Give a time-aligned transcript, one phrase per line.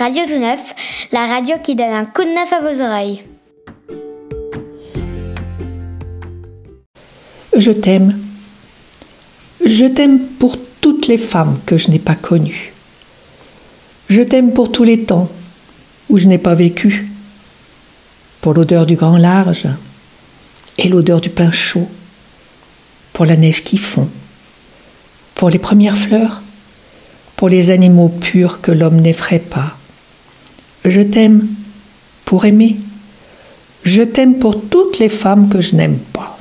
[0.00, 0.74] Radio Tout Neuf,
[1.12, 3.22] la radio qui donne un coup de neuf à vos oreilles.
[7.54, 8.18] Je t'aime.
[9.62, 12.72] Je t'aime pour toutes les femmes que je n'ai pas connues.
[14.08, 15.28] Je t'aime pour tous les temps
[16.08, 17.10] où je n'ai pas vécu,
[18.40, 19.68] pour l'odeur du grand large
[20.78, 21.90] et l'odeur du pain chaud,
[23.12, 24.08] pour la neige qui fond,
[25.34, 26.40] pour les premières fleurs,
[27.36, 29.76] pour les animaux purs que l'homme n'effraie pas.
[30.84, 31.46] Je t'aime
[32.24, 32.76] pour aimer.
[33.82, 36.38] Je t'aime pour toutes les femmes que je n'aime pas.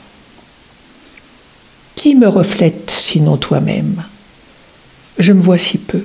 [1.95, 4.03] Qui me reflète sinon toi-même?
[5.17, 6.03] Je me vois si peu.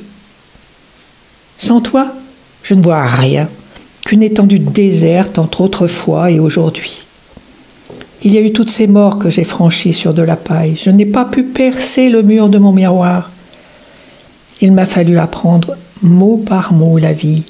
[1.59, 2.13] Sans toi,
[2.63, 3.49] je ne vois rien
[4.05, 7.05] qu'une étendue déserte entre autrefois et aujourd'hui.
[8.23, 10.77] Il y a eu toutes ces morts que j'ai franchies sur de la paille.
[10.77, 13.31] Je n'ai pas pu percer le mur de mon miroir.
[14.61, 17.45] Il m'a fallu apprendre mot par mot la vie.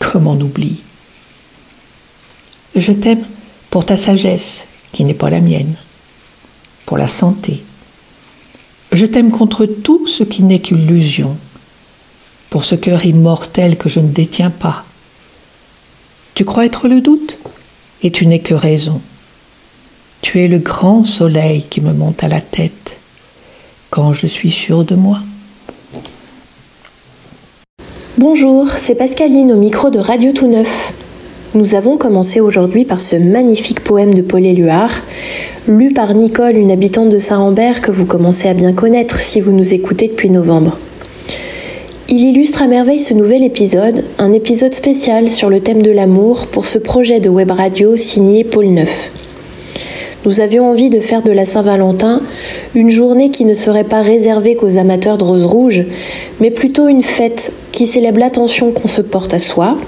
[0.00, 0.82] Comme on oublie.
[2.74, 3.24] Je t'aime
[3.70, 5.76] pour ta sagesse, qui n'est pas la mienne
[6.90, 7.62] pour la santé.
[8.90, 11.36] Je t'aime contre tout ce qui n'est qu'illusion,
[12.50, 14.84] pour ce cœur immortel que je ne détiens pas.
[16.34, 17.38] Tu crois être le doute,
[18.02, 19.00] et tu n'es que raison.
[20.20, 22.96] Tu es le grand soleil qui me monte à la tête
[23.90, 25.20] quand je suis sûre de moi.
[28.22, 30.92] Bonjour, c'est Pascaline au micro de Radio Tout Neuf.
[31.54, 34.90] Nous avons commencé aujourd'hui par ce magnifique poème de Paul Éluard,
[35.66, 39.52] lu par Nicole, une habitante de Saint-Rambert que vous commencez à bien connaître si vous
[39.52, 40.76] nous écoutez depuis novembre.
[42.10, 46.46] Il illustre à merveille ce nouvel épisode, un épisode spécial sur le thème de l'amour
[46.46, 49.10] pour ce projet de web radio signé Paul Neuf.
[50.26, 52.20] Nous avions envie de faire de la Saint-Valentin
[52.74, 55.84] une journée qui ne serait pas réservée qu'aux amateurs de roses rouges,
[56.40, 59.78] mais plutôt une fête qui célèbre l'attention qu'on se porte à soi,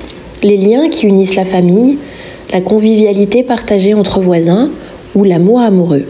[0.43, 1.99] les liens qui unissent la famille,
[2.51, 4.71] la convivialité partagée entre voisins
[5.15, 6.05] ou l'amour amoureux.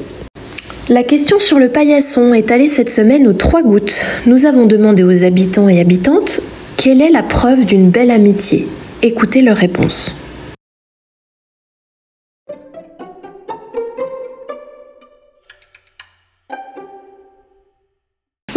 [0.88, 4.06] La question sur le paillasson est allée cette semaine aux trois gouttes.
[4.26, 6.40] Nous avons demandé aux habitants et habitantes
[6.76, 8.66] quelle est la preuve d'une belle amitié.
[9.02, 10.14] Écoutez leurs réponses.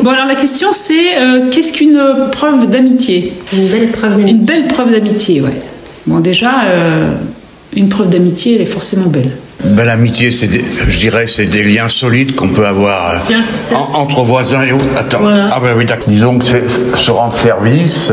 [0.06, 2.00] Bon, alors la question c'est euh, qu'est-ce qu'une
[2.32, 3.34] preuve d'amitié?
[3.52, 4.32] Une belle preuve d'amitié.
[4.38, 5.50] Une belle preuve d'amitié, ouais.
[6.06, 7.14] Bon, déjà, euh,
[7.76, 9.32] une preuve d'amitié, elle est forcément belle.
[9.64, 14.02] Belle amitié, c'est des- je dirais, c'est des liens solides qu'on peut avoir euh, en-
[14.02, 14.86] entre voisins et autres.
[14.96, 15.22] Attends.
[15.22, 15.50] Voilà.
[15.52, 16.06] Ah ben oui, d'accord.
[16.08, 18.12] Disons que c'est- se rendre service,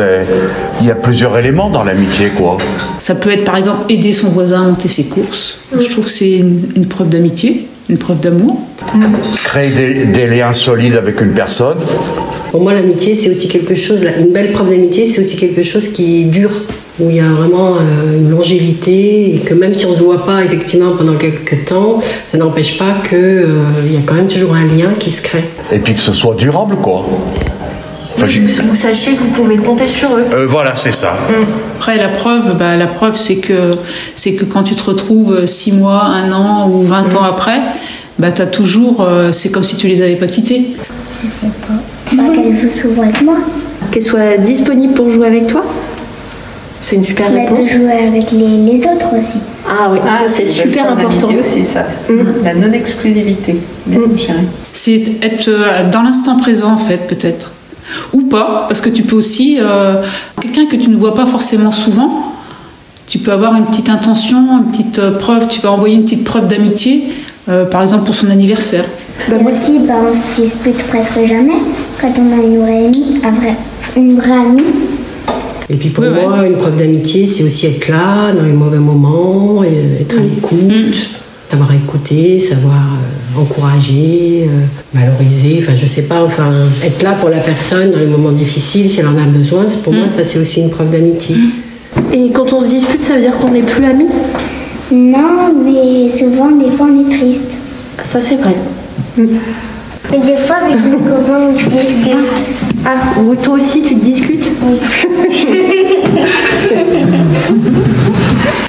[0.81, 2.57] il y a plusieurs éléments dans l'amitié, quoi.
[3.01, 5.59] Ça peut être par exemple aider son voisin à monter ses courses.
[5.79, 8.59] Je trouve que c'est une, une preuve d'amitié, une preuve d'amour.
[9.45, 11.77] Créer des, des liens solides avec une personne.
[12.51, 15.89] Pour moi, l'amitié, c'est aussi quelque chose, une belle preuve d'amitié, c'est aussi quelque chose
[15.89, 16.51] qui dure,
[16.99, 20.03] où il y a vraiment euh, une longévité, et que même si on ne se
[20.03, 22.01] voit pas effectivement pendant quelques temps,
[22.31, 25.45] ça n'empêche pas qu'il y a quand même toujours un lien qui se crée.
[25.71, 27.05] Et puis que ce soit durable, quoi.
[28.25, 30.25] Vous sachiez que vous pouvez compter sur eux.
[30.35, 31.15] Euh, voilà, c'est ça.
[31.77, 33.77] Après, la preuve, bah, la preuve c'est que,
[34.15, 37.61] c'est que quand tu te retrouves 6 mois, 1 an ou 20 ans après,
[38.23, 40.77] bah, t'as toujours, euh, c'est comme si tu les avais pas quittés.
[41.13, 41.27] Je sais
[41.67, 41.75] pas.
[42.17, 43.39] Bah, qu'elle joue souvent avec moi.
[43.91, 45.65] Qu'elle soit disponible pour jouer avec toi?
[46.81, 47.71] C'est une super Elle peut réponse.
[47.73, 49.39] jouer avec les, les autres aussi.
[49.69, 51.31] Ah oui, ça c'est une super important.
[51.41, 51.85] aussi, ça.
[52.45, 53.57] La non-exclusivité.
[53.87, 54.39] Bien, chérie.
[54.73, 57.51] C'est être euh, dans l'instant présent en fait peut-être.
[58.13, 60.03] Ou pas, parce que tu peux aussi, euh,
[60.41, 62.33] quelqu'un que tu ne vois pas forcément souvent,
[63.07, 66.25] tu peux avoir une petite intention, une petite euh, preuve, tu vas envoyer une petite
[66.25, 67.05] preuve d'amitié,
[67.49, 68.85] euh, par exemple pour son anniversaire.
[69.29, 71.61] Bah, aussi, bah, on se dispute presque jamais
[72.01, 73.57] quand on a une vraie amie, un vrai-
[73.97, 74.63] une vraie amie.
[75.71, 76.11] Et puis pour ouais.
[76.11, 80.21] moi, une preuve d'amitié, c'est aussi être là dans les mauvais moments, et être à
[80.21, 80.97] l'écoute,
[81.49, 86.53] savoir écouter, savoir euh, encourager, euh, valoriser, enfin je sais pas, enfin
[86.85, 89.93] être là pour la personne dans les moments difficiles si elle en a besoin, pour
[89.93, 91.37] moi ça c'est aussi une preuve d'amitié.
[92.13, 94.09] Et quand on se dispute, ça veut dire qu'on n'est plus amis?
[94.93, 97.53] Non, mais souvent, des fois, on est triste.
[98.03, 98.55] Ça c'est vrai.
[99.17, 102.51] Mais des fois, avec copains, on se discute.
[102.85, 104.51] Ah, ou toi aussi tu te discutes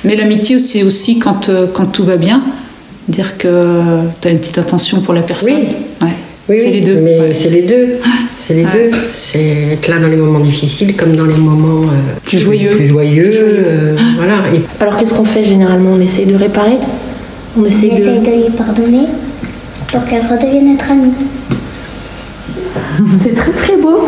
[0.04, 2.44] Mais l'amitié, c'est aussi quand, euh, quand tout va bien,
[3.08, 3.64] dire que
[4.22, 5.54] tu as une petite attention pour la personne.
[5.54, 5.68] Oui.
[6.02, 6.08] Ouais.
[6.50, 7.00] Oui, c'est oui, les deux.
[7.02, 7.34] Mais Ouais.
[7.34, 7.98] c'est les deux.
[8.46, 8.92] C'est les deux.
[9.10, 12.72] C'est être là dans les moments difficiles comme dans les moments euh, Plus joyeux.
[12.72, 13.24] Plus joyeux.
[13.30, 13.64] Plus joyeux.
[13.66, 14.36] euh, voilà.
[14.54, 15.92] Et Alors qu'est-ce qu'on fait généralement?
[15.94, 16.78] On essaye de réparer?
[17.58, 18.26] On On essaye essaye de...
[18.26, 19.06] de lui pardonner
[19.92, 21.14] pour qu'elle redevienne notre amie.
[23.24, 24.08] C'est très très beau.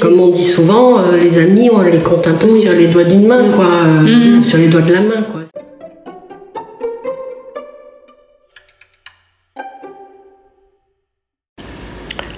[0.00, 3.04] Comme on dit souvent, euh, les amis, on les compte un peu sur les doigts
[3.04, 3.66] d'une main, quoi.
[4.06, 5.42] euh, Sur les doigts de la main, quoi.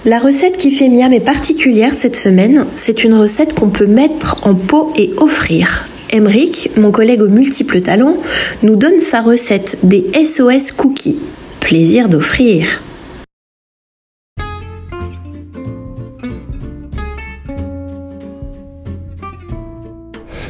[0.09, 2.65] La recette qui fait miam est particulière cette semaine.
[2.75, 5.87] C'est une recette qu'on peut mettre en pot et offrir.
[6.09, 8.17] Emeric, mon collègue aux multiples talents,
[8.63, 11.19] nous donne sa recette des SOS cookies.
[11.59, 12.81] Plaisir d'offrir.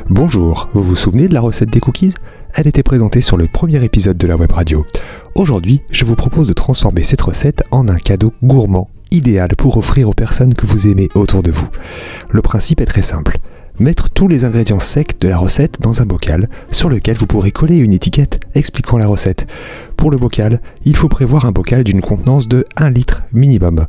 [0.10, 2.14] Bonjour, vous vous souvenez de la recette des cookies?
[2.56, 4.86] Elle était présentée sur le premier épisode de la web radio.
[5.36, 10.10] Aujourd'hui, je vous propose de transformer cette recette en un cadeau gourmand, idéal pour offrir
[10.10, 11.68] aux personnes que vous aimez autour de vous.
[12.30, 13.38] Le principe est très simple.
[13.80, 17.52] Mettre tous les ingrédients secs de la recette dans un bocal sur lequel vous pourrez
[17.52, 19.48] coller une étiquette expliquant la recette.
[19.96, 23.86] Pour le bocal, il faut prévoir un bocal d'une contenance de 1 litre minimum.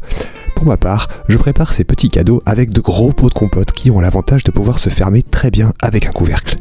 [0.60, 3.90] Pour ma part, je prépare ces petits cadeaux avec de gros pots de compote qui
[3.90, 6.56] ont l'avantage de pouvoir se fermer très bien avec un couvercle.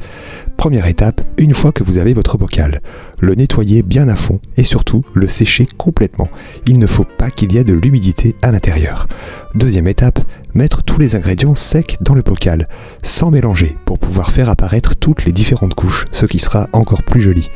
[0.55, 2.79] Première étape, une fois que vous avez votre bocal,
[3.19, 6.29] le nettoyer bien à fond et surtout le sécher complètement.
[6.65, 9.05] Il ne faut pas qu'il y ait de l'humidité à l'intérieur.
[9.53, 10.19] Deuxième étape,
[10.53, 12.69] mettre tous les ingrédients secs dans le bocal,
[13.03, 17.19] sans mélanger, pour pouvoir faire apparaître toutes les différentes couches, ce qui sera encore plus
[17.19, 17.49] joli.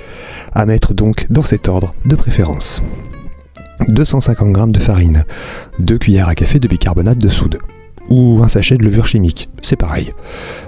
[0.52, 2.84] À mettre donc dans cet ordre de préférence.
[3.88, 5.24] 250 g de farine,
[5.80, 7.60] 2 cuillères à café de bicarbonate de soude,
[8.10, 10.12] ou un sachet de levure chimique, c'est pareil.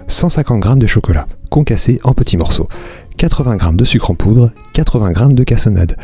[0.08, 2.68] 150 g de chocolat, concassé en petits morceaux,
[3.18, 5.98] 80 g de sucre en poudre, 80 g de cassonade.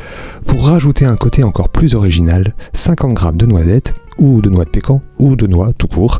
[0.45, 4.69] Pour rajouter un côté encore plus original, 50 g de noisettes, ou de noix de
[4.69, 6.19] pécan, ou de noix tout court,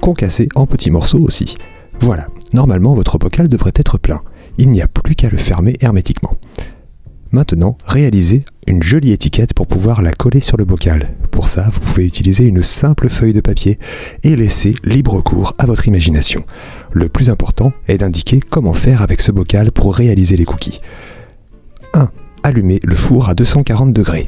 [0.00, 1.56] concassé en petits morceaux aussi.
[2.00, 4.20] Voilà, normalement votre bocal devrait être plein.
[4.58, 6.34] Il n'y a plus qu'à le fermer hermétiquement.
[7.30, 11.14] Maintenant, réalisez une jolie étiquette pour pouvoir la coller sur le bocal.
[11.30, 13.78] Pour ça, vous pouvez utiliser une simple feuille de papier
[14.22, 16.44] et laisser libre cours à votre imagination.
[16.92, 20.80] Le plus important est d'indiquer comment faire avec ce bocal pour réaliser les cookies.
[21.92, 22.08] 1.
[22.44, 24.26] Allumer le four à 240 degrés.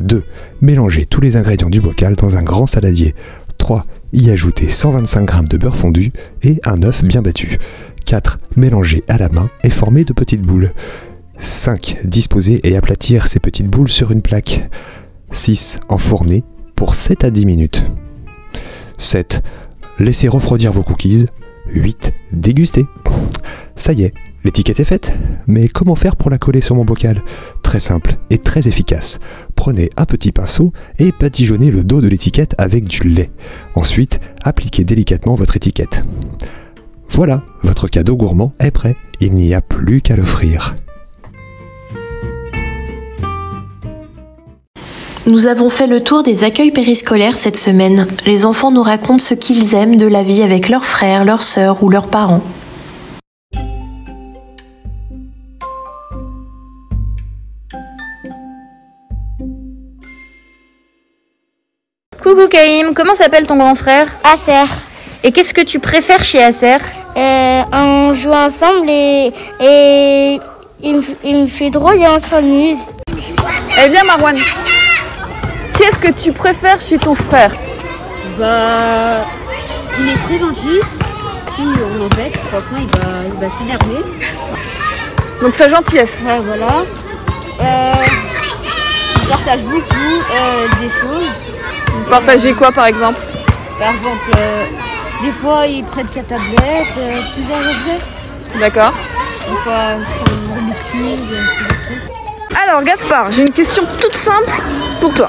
[0.00, 0.22] 2.
[0.60, 3.14] Mélanger tous les ingrédients du bocal dans un grand saladier.
[3.56, 3.86] 3.
[4.12, 6.12] Y ajouter 125 g de beurre fondu
[6.42, 7.58] et un œuf bien battu.
[8.04, 8.38] 4.
[8.56, 10.72] Mélanger à la main et former de petites boules.
[11.38, 11.98] 5.
[12.04, 14.68] Disposer et aplatir ces petites boules sur une plaque.
[15.30, 15.80] 6.
[15.88, 16.44] Enfourner
[16.76, 17.86] pour 7 à 10 minutes.
[18.98, 19.42] 7.
[19.98, 21.26] Laisser refroidir vos cookies.
[21.68, 22.12] 8.
[22.32, 22.86] Déguster.
[23.76, 24.14] Ça y est,
[24.44, 25.12] l'étiquette est faite.
[25.46, 27.22] Mais comment faire pour la coller sur mon bocal?
[27.62, 29.18] Très simple et très efficace.
[29.56, 33.30] Prenez un petit pinceau et badigeonnez le dos de l'étiquette avec du lait.
[33.74, 36.04] Ensuite, appliquez délicatement votre étiquette.
[37.08, 38.96] Voilà, votre cadeau gourmand est prêt.
[39.20, 40.76] Il n'y a plus qu'à l'offrir.
[45.26, 48.06] Nous avons fait le tour des accueils périscolaires cette semaine.
[48.26, 51.82] Les enfants nous racontent ce qu'ils aiment de la vie avec leurs frères, leurs sœurs
[51.82, 52.42] ou leurs parents.
[62.22, 64.08] Coucou Kaïm, comment s'appelle ton grand frère?
[64.24, 64.64] Acer.
[65.22, 66.76] Et qu'est-ce que tu préfères chez Acer?
[67.16, 70.38] Euh, on joue ensemble et, et
[70.82, 72.78] il, me f- il me fait drôle et on s'amuse.
[73.84, 74.36] Eh bien, Marwan,
[75.76, 77.52] qu'est-ce que tu préfères chez ton frère
[78.38, 79.24] Bah,
[79.98, 80.80] il est très gentil.
[81.54, 84.04] Si on l'embête, franchement, il va, il va s'énerver.
[85.40, 86.24] Donc, sa gentillesse.
[86.26, 86.84] Ouais, voilà.
[87.60, 88.04] Euh,
[89.22, 89.84] il partage beaucoup
[90.32, 91.30] euh, des choses.
[91.92, 93.20] Vous partagez quoi, par exemple
[93.78, 94.64] Par exemple, euh,
[95.22, 96.98] des fois, il prête sa tablette,
[97.34, 98.04] plusieurs objets.
[98.58, 98.92] D'accord.
[99.48, 102.13] Des fois, son euh, plusieurs trucs.
[102.62, 104.62] Alors, Gaspard, j'ai une question toute simple
[105.00, 105.28] pour toi.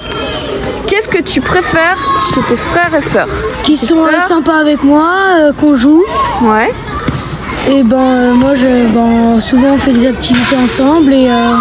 [0.88, 1.98] Qu'est-ce que tu préfères
[2.34, 3.28] chez tes frères et sœurs
[3.64, 6.04] qui sont Sœurs sympas avec moi, euh, qu'on joue.
[6.44, 6.72] Ouais.
[7.68, 11.56] Et ben euh, moi, je, ben, souvent on fait des activités ensemble et, euh,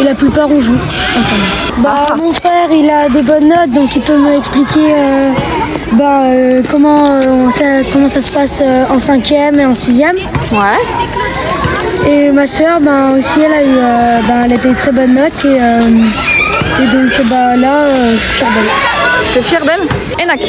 [0.00, 0.76] et la plupart on joue
[1.18, 1.78] ensemble.
[1.78, 7.64] Bah, mon frère, il a des bonnes notes, donc il peut m'expliquer euh, comment, ça,
[7.90, 10.16] comment ça se passe en cinquième et en sixième.
[10.52, 10.78] Ouais.
[12.06, 15.14] Et ma soeur, ben, aussi, elle a, eu, euh, ben, elle a des très bonnes
[15.14, 15.80] notes et, euh,
[16.82, 18.70] et donc bah, là, euh, je suis fière d'elle.
[19.34, 19.86] T'es fière d'elle
[20.24, 20.40] Enak.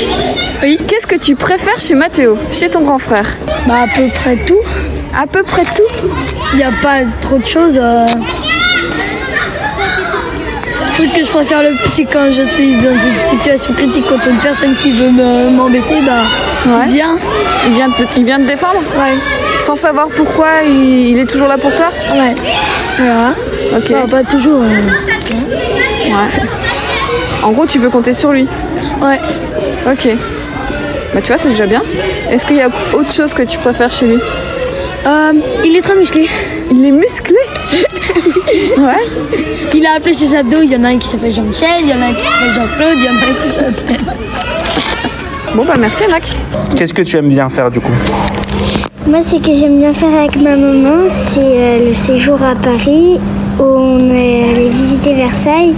[0.63, 0.77] Oui.
[0.87, 3.25] Qu'est-ce que tu préfères chez Mathéo, chez ton grand frère
[3.67, 4.59] Bah, à peu près tout.
[5.19, 6.07] À peu près tout
[6.53, 7.79] Il n'y a pas trop de choses.
[7.79, 8.05] Le
[10.95, 14.29] truc que je préfère le plus, c'est quand je suis dans une situation critique contre
[14.29, 16.23] une personne qui veut me- m'embêter, bah,
[16.65, 16.83] Ouais.
[16.87, 17.17] il vient.
[17.67, 19.15] il vient, te, il vient te défendre Ouais.
[19.59, 21.87] Sans savoir pourquoi il, il est toujours là pour toi?
[22.13, 22.33] Ouais.
[22.97, 23.35] Voilà.
[23.77, 23.91] Ok.
[23.91, 24.61] Bah, pas toujours.
[24.61, 24.89] euh.
[26.05, 26.43] Ouais.
[27.43, 28.47] En gros, tu peux compter sur lui.
[29.01, 29.19] Ouais.
[29.89, 30.09] Ok.
[31.13, 31.81] Bah tu vois, c'est déjà bien.
[32.29, 34.19] Est-ce qu'il y a autre chose que tu préfères chez lui?
[35.07, 35.33] Euh,
[35.65, 36.27] il est très musclé.
[36.71, 37.37] Il est musclé?
[38.77, 39.05] Ouais.
[39.73, 40.61] Il a appelé ses abdos.
[40.63, 42.53] Il y en a un qui s'appelle Jean-Michel, il y en a un qui s'appelle
[42.55, 44.15] Jean-Claude, il y en a un qui s'appelle.
[45.53, 46.23] Bon bah merci Anak.
[46.75, 47.91] Qu'est-ce que tu aimes bien faire du coup?
[49.09, 53.19] Moi, ce que j'aime bien faire avec ma maman, c'est euh, le séjour à Paris
[53.59, 55.73] où on est allé visiter Versailles.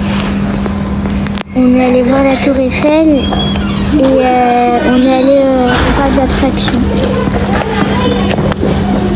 [1.55, 6.13] On est allé voir la Tour Eiffel et euh, on est allé euh, au parc
[6.17, 6.73] d'attractions.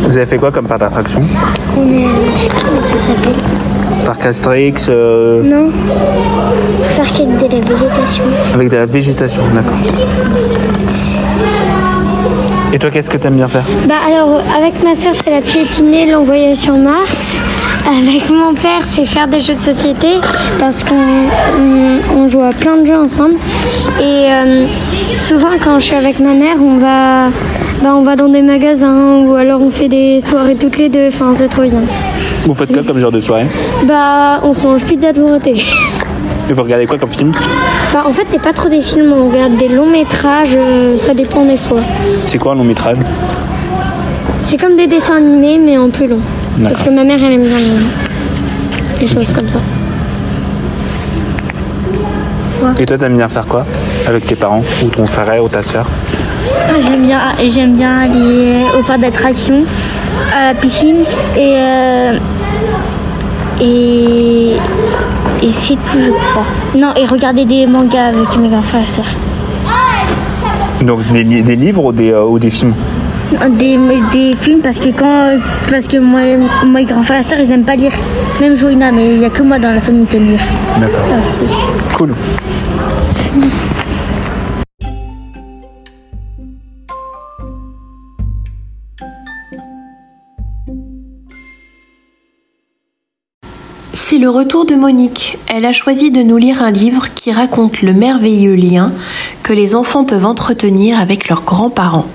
[0.07, 1.22] Vous avez fait quoi comme parc d'attraction
[1.77, 4.05] On est allé, je sais plus comment ça s'appelle.
[4.05, 5.72] Parc Astérix euh, Non,
[6.95, 8.24] parc avec de la végétation.
[8.53, 9.77] avec de la végétation, d'accord.
[12.75, 13.63] Et toi, qu'est-ce que tu aimes bien faire?
[13.88, 17.41] Bah alors avec ma soeur c'est la piétiner, l'envoyer sur Mars.
[17.88, 20.20] Avec mon père c'est faire des jeux de société
[20.60, 23.36] parce qu'on on, on joue à plein de jeux ensemble.
[23.98, 24.65] Et euh,
[25.15, 27.29] souvent quand je suis avec ma mère on va
[27.82, 31.08] bah, on va dans des magasins ou alors on fait des soirées toutes les deux.
[31.08, 31.79] Enfin c'est trop bien.
[32.46, 33.48] Vous faites quoi comme genre de soirée?
[33.88, 35.63] Bah on se mange pizza la télé.
[36.50, 37.32] Et vous regardez quoi comme film?
[37.94, 41.13] Bah en fait c'est pas trop des films, on regarde des longs métrages, euh, ça
[41.13, 41.80] dépend des fois.
[42.25, 42.98] C'est quoi un long métrage?
[44.42, 46.20] C'est comme des dessins animés mais en plus long.
[46.63, 47.58] Parce que ma mère elle aime bien
[49.00, 49.60] les, choses comme ça.
[52.80, 53.65] Et toi, t'aimes bien faire quoi?
[54.08, 54.63] Avec tes parents?
[54.84, 55.86] Ou ton frère ou ta soeur
[56.68, 59.63] Ah, J'aime bien, j'aime bien aller au parc d'attractions,
[60.36, 61.04] à la piscine
[61.38, 62.18] et euh,
[63.62, 64.54] et
[65.46, 66.46] et c'est tout je crois.
[66.78, 69.14] Non et regarder des mangas avec mes grands frères et sœurs.
[70.82, 72.74] Donc des, li- des livres ou des, euh, ou des films?
[73.58, 73.78] Des,
[74.12, 75.38] des films parce que quand
[75.70, 76.22] parce que moi,
[76.66, 77.94] moi mes grands frères et sœurs ils aiment pas lire.
[78.42, 80.42] Même Joïna mais il y a que moi dans la famille qui aime lire.
[80.80, 81.06] D'accord.
[81.98, 82.14] Cool.
[94.07, 95.39] C'est le retour de Monique.
[95.47, 98.93] Elle a choisi de nous lire un livre qui raconte le merveilleux lien
[99.41, 102.05] que les enfants peuvent entretenir avec leurs grands-parents.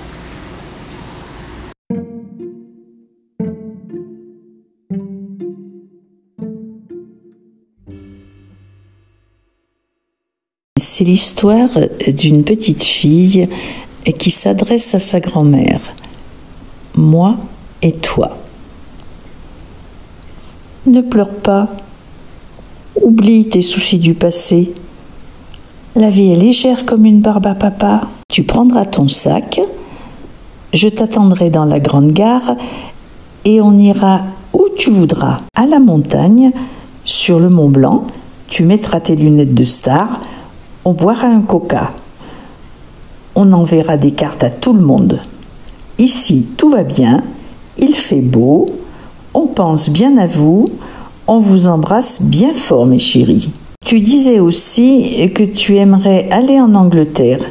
[10.79, 13.49] C'est l'histoire d'une petite fille
[14.17, 15.93] qui s'adresse à sa grand-mère.
[16.95, 17.35] Moi
[17.81, 18.37] et toi.
[20.87, 21.67] Ne pleure pas.
[22.99, 24.73] Oublie tes soucis du passé.
[25.95, 28.01] La vie est légère comme une barbe à papa.
[28.29, 29.61] Tu prendras ton sac,
[30.73, 32.55] je t'attendrai dans la grande gare
[33.45, 34.21] et on ira
[34.53, 35.41] où tu voudras.
[35.55, 36.51] À la montagne,
[37.03, 38.05] sur le Mont Blanc,
[38.47, 40.21] tu mettras tes lunettes de star,
[40.83, 41.91] on boira un coca.
[43.35, 45.19] On enverra des cartes à tout le monde.
[45.99, 47.23] Ici, tout va bien,
[47.77, 48.65] il fait beau,
[49.33, 50.69] on pense bien à vous,
[51.27, 53.51] on vous embrasse bien fort, mes chéris.
[53.85, 57.41] Tu disais aussi que tu aimerais aller en Angleterre.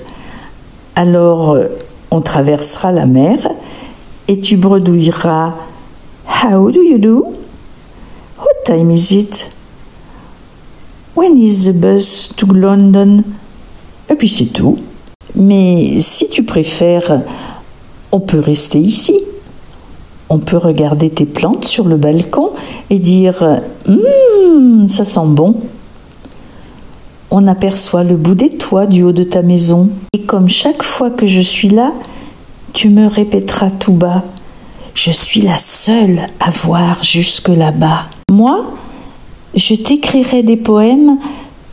[0.94, 1.66] Alors, euh,
[2.10, 3.48] on traversera la mer
[4.28, 5.54] et tu bredouilleras
[6.42, 7.24] How do you do?
[8.38, 9.50] What time is it?
[11.14, 13.22] When is the bus to London?
[14.08, 14.78] Et puis c'est tout.
[15.34, 17.22] Mais si tu préfères,
[18.12, 19.20] on peut rester ici.
[20.32, 22.52] On peut regarder tes plantes sur le balcon
[22.88, 25.56] et dire Hum, ça sent bon.
[27.32, 29.90] On aperçoit le bout des toits du haut de ta maison.
[30.12, 31.92] Et comme chaque fois que je suis là,
[32.72, 34.22] tu me répéteras tout bas
[34.94, 38.06] Je suis la seule à voir jusque là-bas.
[38.30, 38.70] Moi,
[39.56, 41.18] je t'écrirai des poèmes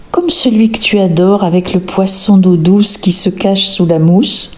[0.09, 3.99] comme celui que tu adores avec le poisson d'eau douce qui se cache sous la
[3.99, 4.55] mousse,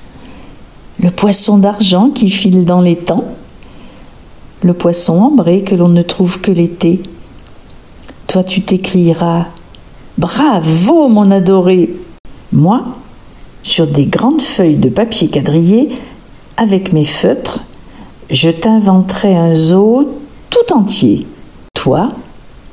[1.02, 3.26] le poisson d'argent qui file dans les temps,
[4.62, 7.02] le poisson ambré que l'on ne trouve que l'été.
[8.28, 9.46] Toi, tu t'écrieras
[10.18, 11.96] Bravo, mon adoré
[12.52, 12.84] Moi,
[13.64, 15.90] sur des grandes feuilles de papier quadrillé,
[16.58, 17.64] avec mes feutres,
[18.30, 20.10] je t'inventerai un zoo
[20.50, 21.26] tout entier.
[21.74, 22.12] Toi,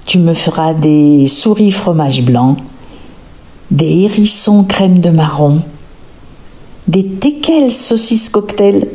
[0.07, 2.57] tu me feras des souris fromage blanc,
[3.71, 5.63] des hérissons crème de marron,
[6.89, 8.89] des teckels saucisses cocktail.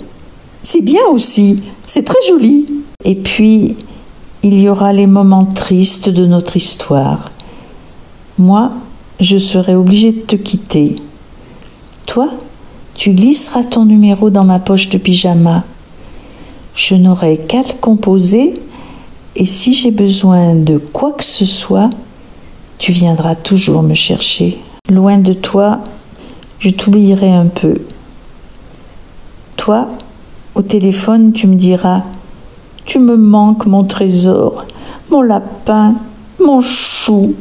[0.63, 2.67] C'est bien aussi, c'est très joli.
[3.03, 3.75] Et puis,
[4.43, 7.31] il y aura les moments tristes de notre histoire.
[8.37, 8.71] Moi,
[9.19, 10.95] je serai obligée de te quitter.
[12.05, 12.29] Toi,
[12.93, 15.63] tu glisseras ton numéro dans ma poche de pyjama.
[16.75, 18.53] Je n'aurai qu'à le composer
[19.35, 21.89] et si j'ai besoin de quoi que ce soit,
[22.77, 24.59] tu viendras toujours me chercher.
[24.89, 25.81] Loin de toi,
[26.59, 27.75] je t'oublierai un peu.
[29.57, 29.87] Toi,
[30.55, 32.03] au téléphone, tu me diras
[32.85, 34.65] Tu me manques, mon trésor,
[35.09, 35.95] mon lapin,
[36.39, 37.33] mon chou,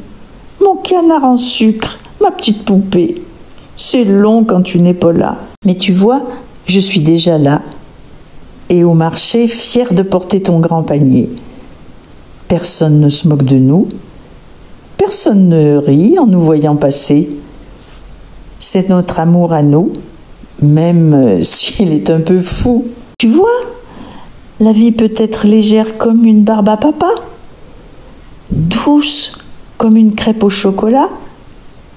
[0.60, 3.22] mon canard en sucre, ma petite poupée.
[3.76, 5.38] C'est long quand tu n'es pas là.
[5.64, 6.22] Mais tu vois,
[6.66, 7.62] je suis déjà là.
[8.68, 11.30] Et au marché, fier de porter ton grand panier.
[12.46, 13.88] Personne ne se moque de nous.
[14.96, 17.30] Personne ne rit en nous voyant passer.
[18.58, 19.92] C'est notre amour à nous,
[20.62, 22.86] même s'il est un peu fou.
[23.18, 23.48] Tu vois,
[24.60, 27.10] la vie peut être légère comme une barbe à papa,
[28.50, 29.38] douce
[29.78, 31.08] comme une crêpe au chocolat,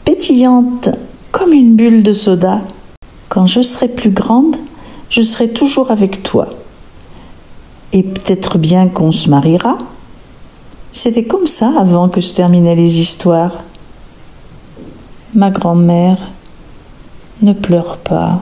[0.06, 0.90] pétillante
[1.32, 2.60] comme une bulle de soda.
[3.30, 4.56] Quand je serai plus grande,
[5.10, 6.48] je serai toujours avec toi.
[7.92, 9.78] Et peut-être bien qu'on se mariera.
[10.92, 13.64] C'était comme ça avant que se terminaient les histoires.
[15.34, 16.30] Ma grand-mère,
[17.42, 18.42] ne pleure pas.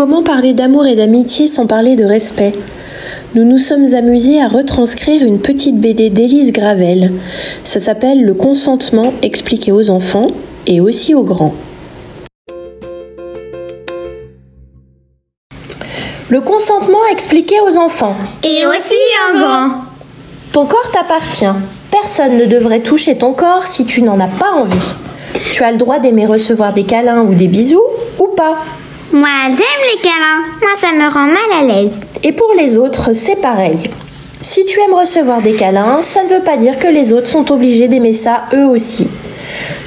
[0.00, 2.54] Comment parler d'amour et d'amitié sans parler de respect?
[3.34, 7.12] Nous nous sommes amusés à retranscrire une petite BD d'Élise Gravel.
[7.64, 10.28] Ça s'appelle Le consentement expliqué aux enfants
[10.66, 11.52] et aussi aux grands.
[16.30, 18.16] Le consentement expliqué aux enfants.
[18.42, 18.94] Et aussi
[19.28, 19.82] aux grands.
[20.52, 21.44] Ton corps t'appartient.
[21.90, 24.94] Personne ne devrait toucher ton corps si tu n'en as pas envie.
[25.52, 27.84] Tu as le droit d'aimer recevoir des câlins ou des bisous
[28.18, 28.56] ou pas.
[29.12, 30.44] Moi, j'aime les câlins.
[30.60, 31.92] Moi, ça me rend mal à l'aise.
[32.22, 33.76] Et pour les autres, c'est pareil.
[34.40, 37.50] Si tu aimes recevoir des câlins, ça ne veut pas dire que les autres sont
[37.50, 39.08] obligés d'aimer ça eux aussi.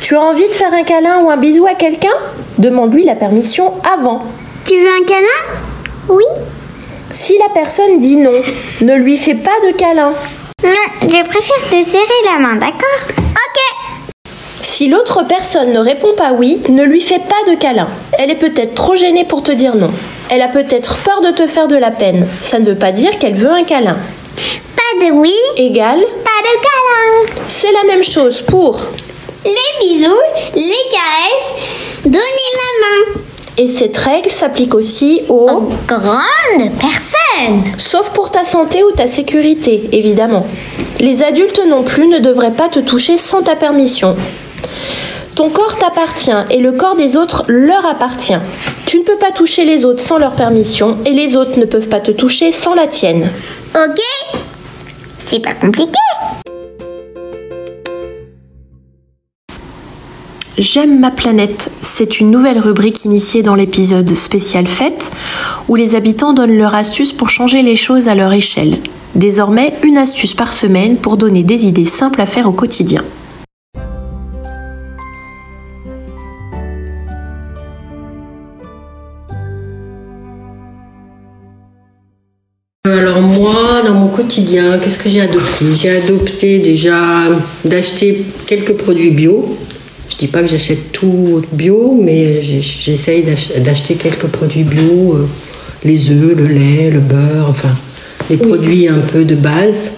[0.02, 2.14] Tu as envie de faire un câlin ou un bisou à quelqu'un?
[2.58, 4.24] Demande-lui la permission avant.
[4.66, 5.58] Tu veux un câlin?
[6.10, 6.26] Oui.
[7.10, 8.42] Si la personne dit non,
[8.82, 10.14] ne lui fais pas de câlin.
[10.64, 10.70] Non,
[11.02, 13.33] je préfère te serrer la main, d'accord?
[14.76, 17.88] Si l'autre personne ne répond pas oui, ne lui fais pas de câlin.
[18.18, 19.92] Elle est peut-être trop gênée pour te dire non.
[20.32, 22.28] Elle a peut-être peur de te faire de la peine.
[22.42, 23.98] Ça ne veut pas dire qu'elle veut un câlin.
[24.76, 25.36] Pas de oui.
[25.58, 26.00] Égal.
[26.00, 27.44] Pas de câlin.
[27.46, 28.80] C'est la même chose pour
[29.46, 30.10] les bisous,
[30.56, 31.54] les caresses,
[32.06, 33.22] donner la main.
[33.60, 35.52] Et cette règle s'applique aussi aux...
[35.52, 37.64] aux grandes personnes.
[37.78, 40.48] Sauf pour ta santé ou ta sécurité, évidemment.
[41.00, 44.16] Les adultes non plus ne devraient pas te toucher sans ta permission.
[45.36, 48.38] Ton corps t'appartient et le corps des autres leur appartient.
[48.86, 51.90] Tu ne peux pas toucher les autres sans leur permission et les autres ne peuvent
[51.90, 53.30] pas te toucher sans la tienne.
[53.76, 54.00] Ok
[55.26, 55.98] C'est pas compliqué.
[60.60, 65.12] J'aime ma planète, c'est une nouvelle rubrique initiée dans l'épisode spécial fête
[65.68, 68.78] où les habitants donnent leur astuce pour changer les choses à leur échelle.
[69.16, 73.04] Désormais, une astuce par semaine pour donner des idées simples à faire au quotidien.
[84.16, 85.66] Quotidien, qu'est-ce que j'ai adopté?
[85.82, 87.30] J'ai adopté déjà
[87.66, 89.44] d'acheter quelques produits bio.
[90.10, 93.24] Je dis pas que j'achète tout bio, mais j'essaye
[93.58, 95.28] d'acheter quelques produits bio, euh,
[95.84, 97.70] les œufs, le lait, le beurre, enfin
[98.30, 99.94] des produits un peu de base.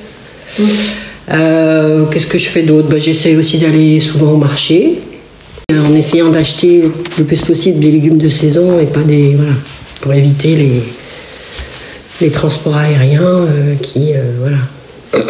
[1.32, 2.88] Euh, Qu'est-ce que je fais d'autre?
[2.88, 5.00] Bah, J'essaye aussi d'aller souvent au marché,
[5.72, 6.84] en essayant d'acheter
[7.18, 9.52] le plus possible des légumes de saison et pas des voilà,
[10.02, 10.82] pour éviter les
[12.22, 14.58] les transports aériens euh, qui voilà.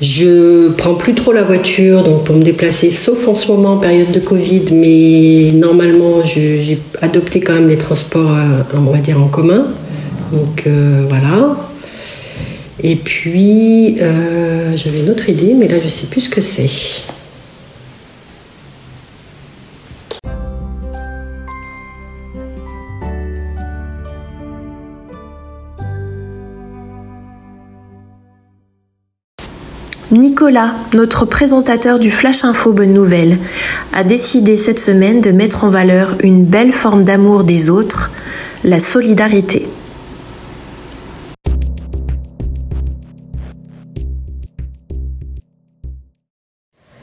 [0.00, 3.76] Je prends plus trop la voiture donc pour me déplacer, sauf en ce moment en
[3.78, 8.30] période de Covid, mais normalement j'ai adopté quand même les transports,
[8.74, 9.66] on va dire en commun.
[10.32, 11.56] Donc euh, voilà.
[12.82, 16.68] Et puis euh, j'avais une autre idée, mais là je sais plus ce que c'est.
[30.10, 33.36] Nicolas, notre présentateur du Flash Info Bonne Nouvelle,
[33.92, 38.10] a décidé cette semaine de mettre en valeur une belle forme d'amour des autres,
[38.64, 39.66] la solidarité.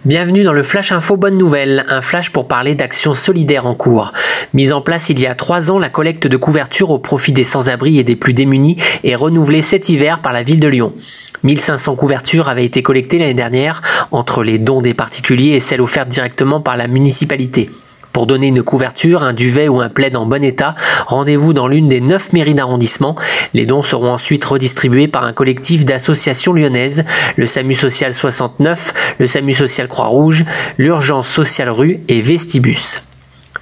[0.05, 4.13] Bienvenue dans le Flash Info Bonne Nouvelle, un flash pour parler d'actions solidaires en cours.
[4.53, 7.43] Mise en place il y a trois ans, la collecte de couverture au profit des
[7.43, 10.93] sans-abri et des plus démunis est renouvelée cet hiver par la ville de Lyon.
[11.41, 16.09] 1500 couvertures avaient été collectées l'année dernière entre les dons des particuliers et celles offertes
[16.09, 17.71] directement par la municipalité.
[18.15, 20.73] Pour donner une couverture, un duvet ou un plaid en bon état,
[21.05, 23.17] rendez-vous dans l'une des neuf mairies d'arrondissement.
[23.53, 27.03] Les dons seront ensuite redistribués par un collectif d'associations lyonnaises,
[27.35, 30.45] le SAMU Social 69, le SAMU Social Croix-Rouge,
[30.77, 33.01] l'Urgence Sociale Rue et Vestibus.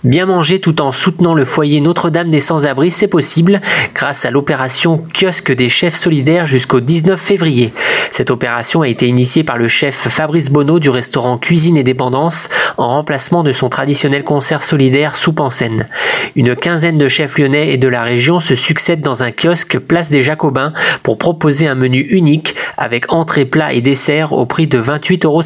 [0.03, 3.61] Bien manger tout en soutenant le foyer Notre-Dame des Sans-Abri, c'est possible
[3.95, 7.71] grâce à l'opération Kiosque des chefs solidaires jusqu'au 19 février.
[8.11, 12.49] Cette opération a été initiée par le chef Fabrice Bonneau du restaurant Cuisine et Dépendance
[12.75, 15.85] en remplacement de son traditionnel concert solidaire Soupe en scène.
[16.35, 20.09] Une quinzaine de chefs lyonnais et de la région se succèdent dans un kiosque place
[20.09, 24.81] des Jacobins pour proposer un menu unique avec entrée, plat et dessert au prix de
[24.81, 25.41] 28,50 euros.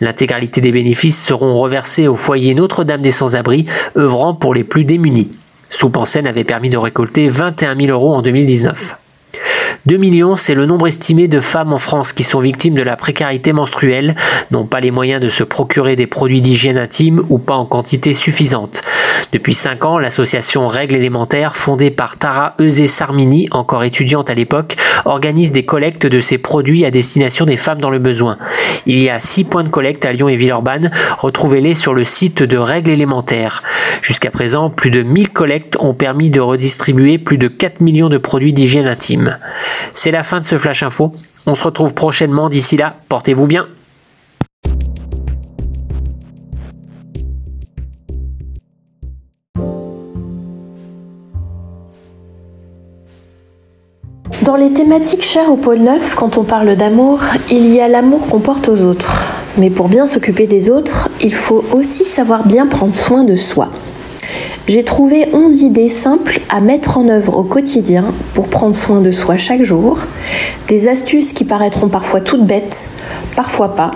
[0.00, 3.51] L'intégralité des bénéfices seront reversés au foyer Notre-Dame des Sans-Abri
[3.96, 5.30] œuvrant pour les plus démunis.
[5.68, 8.96] Soupe en scène avait permis de récolter 21 000 euros en 2019.
[9.86, 12.96] 2 millions, c'est le nombre estimé de femmes en France qui sont victimes de la
[12.96, 14.14] précarité menstruelle,
[14.50, 18.12] n'ont pas les moyens de se procurer des produits d'hygiène intime ou pas en quantité
[18.12, 18.82] suffisante.
[19.32, 24.76] Depuis 5 ans, l'association Règles élémentaires, fondée par Tara Eusé Sarmini, encore étudiante à l'époque,
[25.04, 28.36] organise des collectes de ces produits à destination des femmes dans le besoin.
[28.86, 32.42] Il y a 6 points de collecte à Lyon et Villeurbanne, retrouvez-les sur le site
[32.42, 33.62] de Règles élémentaires.
[34.02, 38.18] Jusqu'à présent, plus de 1000 collectes ont permis de redistribuer plus de 4 millions de
[38.18, 39.38] produits d'hygiène intime.
[39.92, 41.12] C'est la fin de ce Flash Info.
[41.46, 42.48] On se retrouve prochainement.
[42.48, 43.66] D'ici là, portez-vous bien.
[54.42, 57.20] Dans les thématiques chères au pôle Neuf, quand on parle d'amour,
[57.50, 59.24] il y a l'amour qu'on porte aux autres.
[59.56, 63.70] Mais pour bien s'occuper des autres, il faut aussi savoir bien prendre soin de soi.
[64.68, 69.10] J'ai trouvé 11 idées simples à mettre en œuvre au quotidien pour prendre soin de
[69.10, 69.98] soi chaque jour,
[70.68, 72.88] des astuces qui paraîtront parfois toutes bêtes,
[73.34, 73.90] parfois pas,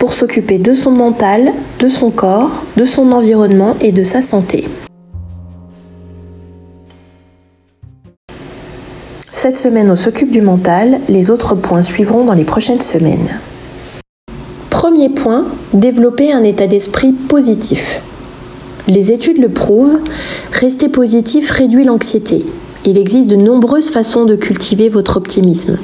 [0.00, 4.68] pour s'occuper de son mental, de son corps, de son environnement et de sa santé.
[9.30, 13.38] Cette semaine, on s'occupe du mental, les autres points suivront dans les prochaines semaines.
[14.68, 18.02] Premier point, développer un état d'esprit positif.
[18.88, 19.98] Les études le prouvent,
[20.50, 22.46] rester positif réduit l'anxiété.
[22.86, 25.78] Il existe de nombreuses façons de cultiver votre optimisme.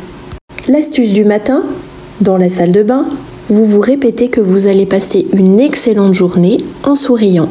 [0.69, 1.65] L'astuce du matin,
[2.23, 3.07] dans la salle de bain,
[3.49, 7.51] vous vous répétez que vous allez passer une excellente journée en souriant.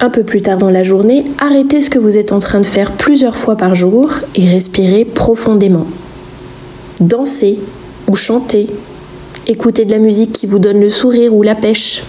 [0.00, 2.66] Un peu plus tard dans la journée, arrêtez ce que vous êtes en train de
[2.66, 5.86] faire plusieurs fois par jour et respirez profondément.
[7.00, 7.58] Dansez
[8.08, 8.68] ou chantez.
[9.46, 12.02] Écoutez de la musique qui vous donne le sourire ou la pêche.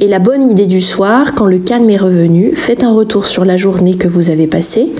[0.00, 3.44] Et la bonne idée du soir, quand le calme est revenu, faites un retour sur
[3.44, 4.90] la journée que vous avez passée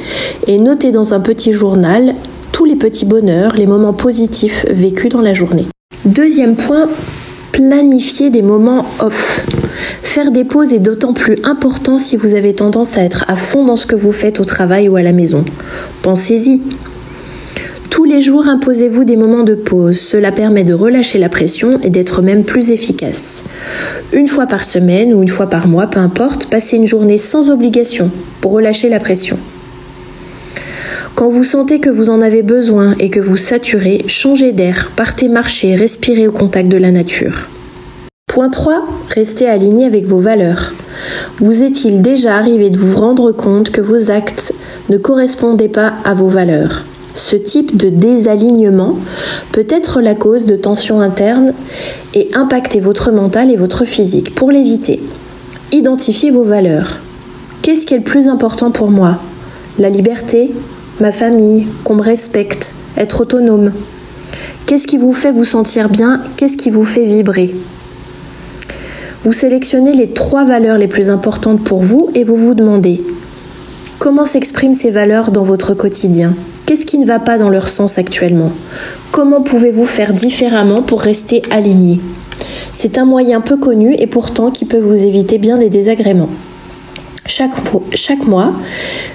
[0.47, 2.15] et notez dans un petit journal
[2.53, 5.67] tous les petits bonheurs, les moments positifs vécus dans la journée.
[6.05, 6.89] Deuxième point,
[7.53, 9.45] planifier des moments off.
[10.03, 13.65] Faire des pauses est d'autant plus important si vous avez tendance à être à fond
[13.65, 15.45] dans ce que vous faites au travail ou à la maison.
[16.03, 16.61] Pensez-y.
[17.91, 19.99] Tous les jours, imposez-vous des moments de pause.
[19.99, 23.43] Cela permet de relâcher la pression et d'être même plus efficace.
[24.13, 27.51] Une fois par semaine ou une fois par mois, peu importe, passez une journée sans
[27.51, 29.39] obligation pour relâcher la pression.
[31.17, 35.29] Quand vous sentez que vous en avez besoin et que vous saturez, changez d'air, partez
[35.29, 37.49] marcher, respirez au contact de la nature.
[38.29, 38.85] Point 3.
[39.11, 40.73] Restez aligné avec vos valeurs.
[41.39, 44.55] Vous est-il déjà arrivé de vous rendre compte que vos actes
[44.89, 46.85] ne correspondaient pas à vos valeurs?
[47.15, 48.97] Ce type de désalignement
[49.53, 51.53] peut être la cause de tensions internes
[52.15, 54.35] et impacter votre mental et votre physique.
[54.35, 55.01] Pour l'éviter,
[55.73, 56.99] identifiez vos valeurs.
[57.63, 59.19] Qu'est-ce qui est le plus important pour moi?
[59.79, 60.53] La liberté,
[61.01, 63.73] ma famille, qu'on me respecte, être autonome.
[64.67, 66.23] Qu'est-ce qui vous fait vous sentir bien?
[66.37, 67.55] Qu'est-ce qui vous fait vibrer?
[69.25, 73.03] Vous sélectionnez les trois valeurs les plus importantes pour vous et vous vous demandez
[73.99, 76.35] comment s'expriment ces valeurs dans votre quotidien?
[76.71, 78.53] Qu'est-ce qui ne va pas dans leur sens actuellement?
[79.11, 81.99] Comment pouvez-vous faire différemment pour rester aligné
[82.73, 86.29] C'est un moyen peu connu et pourtant qui peut vous éviter bien des désagréments.
[87.27, 88.53] Chaque, mois,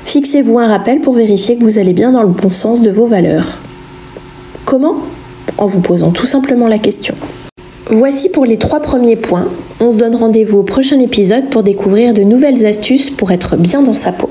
[0.04, 3.06] fixez-vous un rappel pour vérifier que vous allez bien dans le bon sens de vos
[3.06, 3.60] valeurs.
[4.66, 4.98] Comment?
[5.58, 7.16] En vous posant tout simplement la question.
[7.90, 9.48] Voici pour les trois premiers points.
[9.80, 13.82] On se donne rendez-vous au prochain épisode pour découvrir de nouvelles astuces pour être bien
[13.82, 14.30] dans sa peau.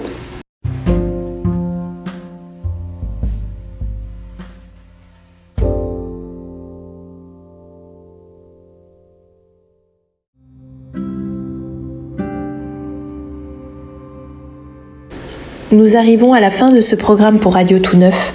[15.74, 18.32] Nous arrivons à la fin de ce programme pour Radio Tout Neuf.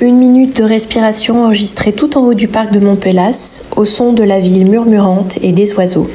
[0.00, 4.22] Une minute de respiration enregistrée tout en haut du parc de Montpellas, au son de
[4.22, 6.08] la ville murmurante et des oiseaux.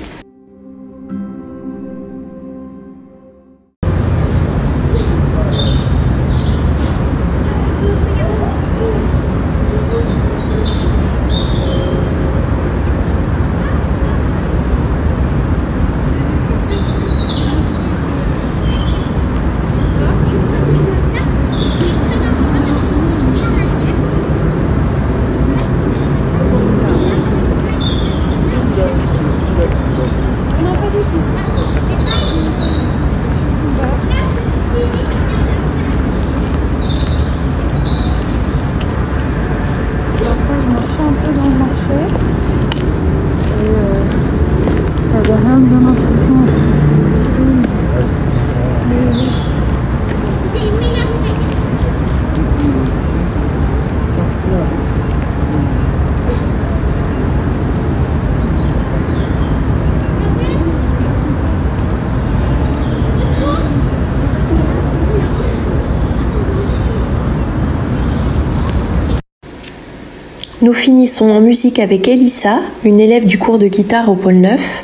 [70.67, 74.83] Nous finissons en musique avec Elissa, une élève du cours de guitare au pôle 9.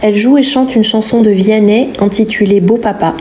[0.00, 3.16] Elle joue et chante une chanson de Vianney intitulée Beau Papa.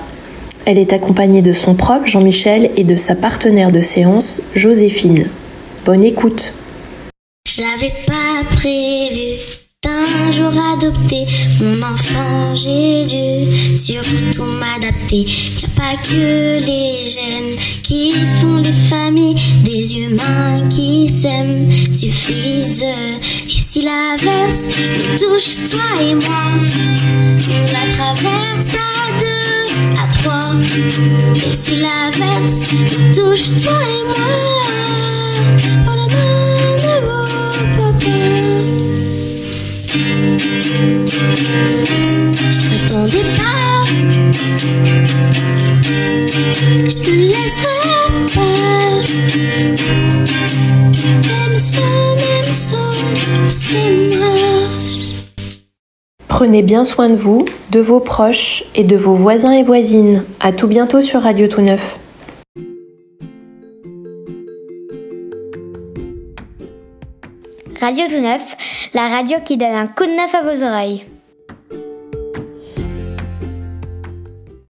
[0.65, 5.27] Elle est accompagnée de son prof Jean-Michel et de sa partenaire de séance Joséphine.
[5.83, 6.53] Bonne écoute.
[9.85, 11.25] D'un jour adopter
[11.61, 15.25] mon enfant, j'ai dû surtout m'adapter.
[15.63, 22.83] A pas que les gènes qui font les familles, des humains qui s'aiment suffisent.
[22.83, 26.43] Et si l'averse nous touche, toi et moi,
[27.49, 30.53] on la traverse à deux, à trois.
[31.47, 34.25] Et si l'averse nous touche, toi et moi,
[35.87, 36.07] on la
[41.35, 43.19] Je t'attendais
[46.87, 47.77] je te laisserai
[48.33, 48.41] pas.
[51.27, 51.59] Même même
[53.45, 54.25] on s'aimera.
[56.27, 60.23] Prenez bien soin de vous, de vos proches et de vos voisins et voisines.
[60.39, 61.97] À tout bientôt sur Radio Tout Neuf.
[67.79, 68.55] Radio Tout Neuf,
[68.93, 71.03] la radio qui donne un coup de neuf à vos oreilles.